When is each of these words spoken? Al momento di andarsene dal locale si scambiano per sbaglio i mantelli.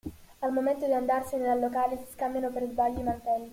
Al 0.41 0.51
momento 0.51 0.87
di 0.87 0.93
andarsene 0.93 1.45
dal 1.45 1.59
locale 1.59 1.95
si 1.97 2.11
scambiano 2.13 2.49
per 2.49 2.63
sbaglio 2.65 3.01
i 3.01 3.03
mantelli. 3.03 3.49